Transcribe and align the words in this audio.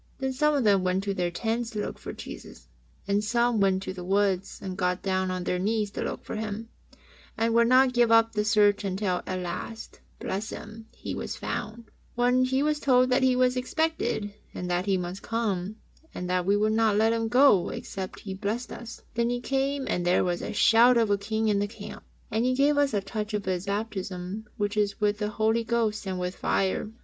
Then 0.17 0.33
some 0.33 0.55
of 0.55 0.63
them 0.63 0.83
went 0.83 1.03
to 1.03 1.13
their 1.13 1.29
tents 1.29 1.69
to 1.69 1.79
look 1.79 1.99
for 1.99 2.11
Jesus, 2.11 2.67
and 3.07 3.23
some 3.23 3.59
went 3.59 3.83
to 3.83 3.93
the 3.93 4.03
woods 4.03 4.59
and 4.59 4.75
got 4.75 5.03
down 5.03 5.29
on 5.29 5.43
their 5.43 5.59
knees 5.59 5.91
to 5.91 6.01
look 6.01 6.25
for 6.25 6.35
Him, 6.37 6.69
and 7.37 7.53
would 7.53 7.67
not 7.67 7.93
give 7.93 8.11
up 8.11 8.31
the 8.33 8.43
search 8.43 8.83
until 8.83 9.21
at 9.27 9.37
last, 9.39 9.99
bless 10.19 10.49
Him, 10.49 10.87
He 10.95 11.13
was 11.13 11.35
found, 11.35 11.75
and 11.75 11.91
when 12.15 12.45
He 12.45 12.63
was 12.63 12.79
told 12.79 13.11
that 13.11 13.21
He 13.21 13.35
was 13.35 13.55
expected 13.55 14.33
and 14.55 14.71
that 14.71 14.87
He 14.87 14.97
must 14.97 15.21
come, 15.21 15.75
and 16.15 16.27
that 16.27 16.47
we 16.47 16.57
would 16.57 16.73
not 16.73 16.95
let 16.97 17.13
Him 17.13 17.27
go 17.27 17.69
except 17.69 18.21
He 18.21 18.33
blessed 18.33 18.71
us, 18.71 19.03
then 19.13 19.29
He 19.29 19.39
came, 19.39 19.85
and 19.87 20.03
there 20.03 20.23
was 20.23 20.41
a 20.41 20.51
shout 20.51 20.97
of 20.97 21.11
a 21.11 21.17
King 21.19 21.47
in 21.47 21.59
the 21.59 21.67
camp, 21.67 22.01
and 22.31 22.43
He 22.43 22.55
gave 22.55 22.75
us 22.75 22.95
a 22.95 23.01
touch 23.01 23.35
of 23.35 23.45
His 23.45 23.67
baptism, 23.67 24.45
which 24.57 24.75
is 24.77 24.99
with 24.99 25.19
the 25.19 25.29
Holy 25.29 25.63
Ghost 25.63 26.07
and 26.07 26.19
with 26.19 26.35
fire. 26.35 26.89